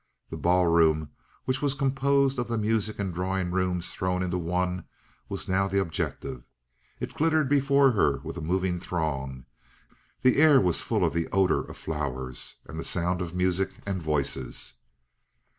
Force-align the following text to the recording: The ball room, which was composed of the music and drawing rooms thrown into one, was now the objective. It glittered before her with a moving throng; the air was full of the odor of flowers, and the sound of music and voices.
The 0.31 0.35
ball 0.35 0.65
room, 0.65 1.11
which 1.45 1.61
was 1.61 1.75
composed 1.75 2.39
of 2.39 2.47
the 2.47 2.57
music 2.57 2.97
and 2.97 3.13
drawing 3.13 3.51
rooms 3.51 3.91
thrown 3.93 4.23
into 4.23 4.39
one, 4.39 4.85
was 5.29 5.47
now 5.47 5.67
the 5.67 5.79
objective. 5.79 6.41
It 6.99 7.13
glittered 7.13 7.47
before 7.47 7.91
her 7.91 8.17
with 8.23 8.35
a 8.35 8.41
moving 8.41 8.79
throng; 8.79 9.45
the 10.23 10.37
air 10.41 10.59
was 10.59 10.81
full 10.81 11.05
of 11.05 11.13
the 11.13 11.27
odor 11.31 11.61
of 11.61 11.77
flowers, 11.77 12.55
and 12.65 12.79
the 12.79 12.83
sound 12.83 13.21
of 13.21 13.35
music 13.35 13.69
and 13.85 14.01
voices. 14.01 14.73